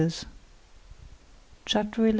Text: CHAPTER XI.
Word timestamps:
CHAPTER 1.63 2.07
XI. 2.07 2.09